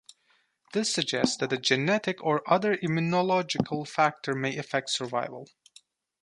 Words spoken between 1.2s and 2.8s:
that a genetic or other